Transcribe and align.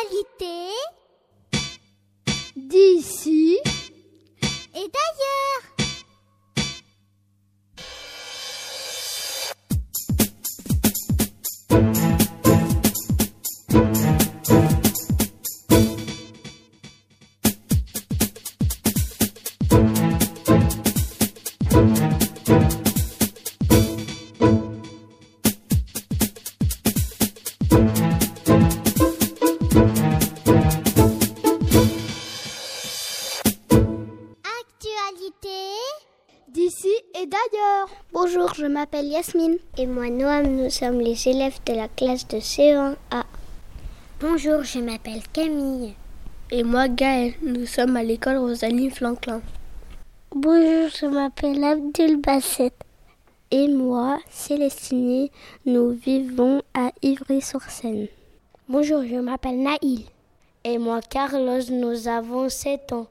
Actualité 0.00 0.70
d'ici 2.56 3.58
et 4.74 4.88
d'ailleurs. 4.94 5.47
D'ici 36.48 36.94
et 37.20 37.26
d'ailleurs. 37.26 37.88
Bonjour, 38.12 38.54
je 38.54 38.66
m'appelle 38.66 39.06
Yasmine. 39.06 39.58
Et 39.76 39.86
moi, 39.86 40.10
Noam, 40.10 40.46
nous 40.46 40.70
sommes 40.70 41.00
les 41.00 41.28
élèves 41.28 41.58
de 41.66 41.72
la 41.72 41.88
classe 41.88 42.28
de 42.28 42.38
CE1A. 42.38 43.24
Bonjour, 44.20 44.62
je 44.62 44.78
m'appelle 44.78 45.22
Camille. 45.32 45.94
Et 46.52 46.62
moi, 46.62 46.88
Gaël, 46.88 47.34
nous 47.42 47.66
sommes 47.66 47.96
à 47.96 48.04
l'école 48.04 48.36
Rosalie 48.36 48.90
Franklin. 48.90 49.42
Bonjour, 50.34 50.88
je 50.88 51.06
m'appelle 51.06 51.64
Abdul 51.64 52.20
Basset. 52.20 52.72
Et 53.50 53.66
moi, 53.66 54.20
Célestine, 54.30 55.28
nous 55.66 55.90
vivons 55.90 56.62
à 56.74 56.92
Ivry-sur-Seine. 57.02 58.06
Bonjour, 58.68 59.02
je 59.02 59.16
m'appelle 59.16 59.62
Naïl. 59.62 60.04
Et 60.62 60.78
moi, 60.78 61.00
Carlos, 61.00 61.70
nous 61.70 62.06
avons 62.06 62.48
7 62.48 62.92
ans. 62.92 63.08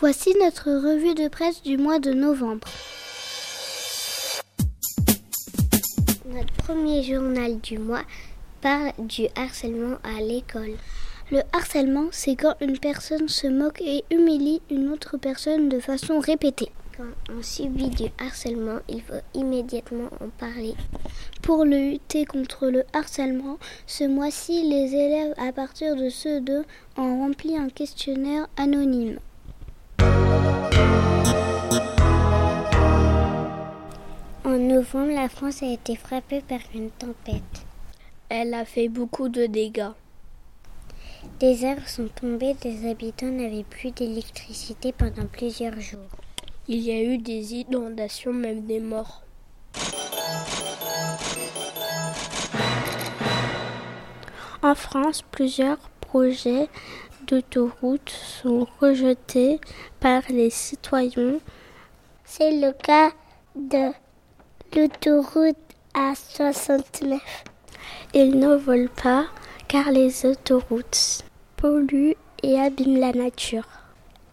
Voici 0.00 0.34
notre 0.42 0.70
revue 0.70 1.14
de 1.14 1.28
presse 1.28 1.62
du 1.62 1.76
mois 1.76 1.98
de 1.98 2.12
novembre. 2.12 2.68
Notre 6.26 6.52
premier 6.64 7.02
journal 7.02 7.60
du 7.60 7.78
mois 7.78 8.04
parle 8.60 8.92
du 8.98 9.26
harcèlement 9.34 9.98
à 10.04 10.20
l'école. 10.20 10.76
Le 11.32 11.42
harcèlement, 11.52 12.08
c'est 12.10 12.34
quand 12.34 12.54
une 12.60 12.78
personne 12.78 13.28
se 13.28 13.46
moque 13.46 13.80
et 13.80 14.04
humilie 14.10 14.62
une 14.70 14.88
autre 14.88 15.16
personne 15.16 15.68
de 15.68 15.78
façon 15.78 16.18
répétée. 16.18 16.70
Quand 16.96 17.32
on 17.32 17.42
subit 17.42 17.90
du 17.90 18.06
harcèlement, 18.18 18.80
il 18.88 19.00
faut 19.00 19.14
immédiatement 19.34 20.10
en 20.20 20.28
parler. 20.38 20.74
Pour 21.42 21.64
lutter 21.64 22.24
contre 22.24 22.68
le 22.68 22.84
harcèlement, 22.92 23.58
ce 23.86 24.04
mois-ci, 24.04 24.68
les 24.68 24.94
élèves 24.94 25.34
à 25.38 25.52
partir 25.52 25.94
de 25.96 26.10
ceux 26.10 26.40
d'eux 26.40 26.64
ont 26.96 27.20
rempli 27.20 27.56
un 27.56 27.68
questionnaire 27.68 28.48
anonyme. 28.56 29.18
En 34.44 34.58
novembre, 34.58 35.12
la 35.14 35.28
France 35.28 35.62
a 35.62 35.66
été 35.66 35.96
frappée 35.96 36.40
par 36.40 36.60
une 36.74 36.90
tempête. 36.90 37.66
Elle 38.28 38.54
a 38.54 38.64
fait 38.64 38.88
beaucoup 38.88 39.28
de 39.28 39.46
dégâts. 39.46 39.92
Des 41.38 41.64
arbres 41.64 41.88
sont 41.88 42.08
tombés, 42.08 42.54
des 42.54 42.88
habitants 42.88 43.26
n'avaient 43.26 43.64
plus 43.64 43.90
d'électricité 43.90 44.92
pendant 44.92 45.26
plusieurs 45.26 45.80
jours. 45.80 46.00
Il 46.68 46.78
y 46.78 46.92
a 46.92 47.02
eu 47.02 47.18
des 47.18 47.54
inondations, 47.54 48.32
même 48.32 48.66
des 48.66 48.80
morts. 48.80 49.22
En 54.62 54.74
France, 54.74 55.22
plusieurs 55.30 55.78
projets 56.00 56.68
d'autoroutes 57.30 58.10
sont 58.10 58.66
rejetés 58.80 59.60
par 60.00 60.22
les 60.30 60.50
citoyens. 60.50 61.38
C'est 62.24 62.50
le 62.50 62.72
cas 62.72 63.10
de 63.54 63.92
l'autoroute 64.74 65.56
A69. 65.94 67.20
Ils 68.14 68.36
ne 68.36 68.56
volent 68.56 68.90
pas 69.02 69.26
car 69.68 69.92
les 69.92 70.26
autoroutes 70.26 71.22
polluent 71.56 72.16
et 72.42 72.58
abîment 72.58 72.98
la 72.98 73.12
nature. 73.12 73.68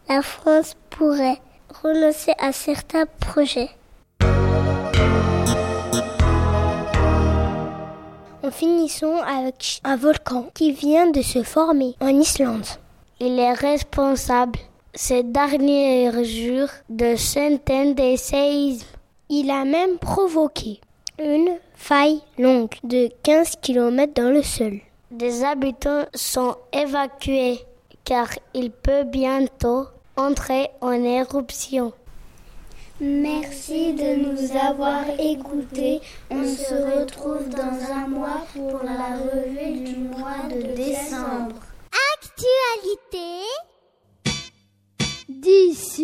La 0.10 0.24
France 0.24 0.74
pourrait 0.90 1.40
renoncer 1.84 2.34
à 2.40 2.52
certains 2.52 3.06
projets. 3.20 3.70
En 8.44 8.52
finissons 8.52 9.18
avec 9.18 9.82
un 9.84 9.98
volcan 9.98 10.50
qui 10.56 10.72
vient 10.72 11.12
de 11.12 11.22
se 11.22 11.44
former 11.44 11.96
en 12.00 12.08
Islande. 12.08 12.66
Il 13.20 13.40
est 13.40 13.54
responsable 13.54 14.60
ces 14.94 15.24
derniers 15.24 16.12
jours 16.24 16.70
de 16.88 17.16
centaines 17.16 17.96
de 17.96 18.16
séismes. 18.16 18.86
Il 19.28 19.50
a 19.50 19.66
même 19.66 19.98
provoqué 19.98 20.80
une 21.18 21.58
faille 21.74 22.22
longue 22.38 22.76
de 22.84 23.10
15 23.24 23.56
km 23.60 24.14
dans 24.14 24.32
le 24.32 24.44
sol. 24.44 24.82
Des 25.10 25.44
habitants 25.44 26.06
sont 26.14 26.58
évacués 26.72 27.60
car 28.06 28.30
il 28.54 28.70
peut 28.70 29.04
bientôt 29.04 29.88
entrer 30.16 30.70
en 30.82 30.92
éruption. 30.92 31.94
Merci 33.00 33.94
de 33.94 34.16
nous 34.26 34.58
avoir 34.58 35.04
écoutés. 35.20 36.02
On 36.32 36.44
se 36.44 36.74
retrouve 37.00 37.50
dans 37.50 37.94
un 37.94 38.08
mois 38.08 38.46
pour 38.56 38.82
la 38.84 39.18
revue 39.18 39.82
du 39.82 39.98
mois 39.98 40.48
de 40.50 40.76
décembre. 40.76 41.47
Feliz! 45.58 45.97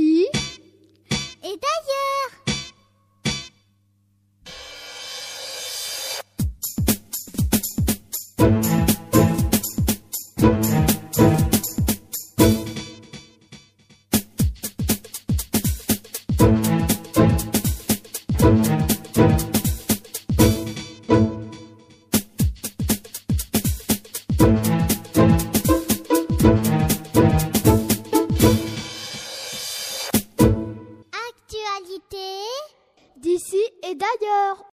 Et 33.93 33.95
d'ailleurs, 33.95 34.72